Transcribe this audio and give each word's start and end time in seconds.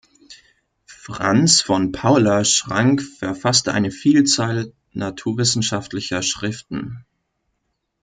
Franz 0.87 1.61
von 1.61 1.91
Paula 1.91 2.43
Schrank 2.43 3.03
verfasste 3.03 3.71
eine 3.71 3.91
Vielzahl 3.91 4.73
naturwissenschaftlicher 4.93 6.23
Schriften. 6.23 7.05